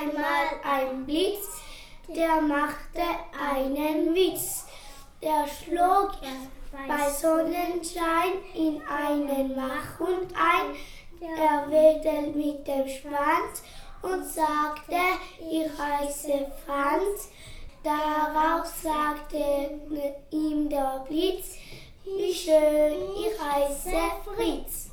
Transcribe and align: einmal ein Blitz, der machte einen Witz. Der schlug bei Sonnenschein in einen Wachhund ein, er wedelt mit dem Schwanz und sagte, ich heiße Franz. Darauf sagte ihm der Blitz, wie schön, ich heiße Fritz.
einmal 0.00 0.46
ein 0.62 1.04
Blitz, 1.06 1.60
der 2.08 2.40
machte 2.40 3.02
einen 3.38 4.14
Witz. 4.14 4.66
Der 5.22 5.46
schlug 5.48 6.12
bei 6.86 7.10
Sonnenschein 7.10 8.34
in 8.54 8.80
einen 8.88 9.56
Wachhund 9.56 10.32
ein, 10.34 10.76
er 11.20 11.68
wedelt 11.68 12.36
mit 12.36 12.66
dem 12.66 12.88
Schwanz 12.88 13.62
und 14.02 14.24
sagte, 14.24 14.94
ich 15.40 15.66
heiße 15.76 16.46
Franz. 16.64 17.30
Darauf 17.82 18.66
sagte 18.66 19.80
ihm 20.30 20.68
der 20.68 21.04
Blitz, 21.08 21.56
wie 22.04 22.32
schön, 22.32 22.94
ich 23.18 23.40
heiße 23.40 23.96
Fritz. 24.24 24.87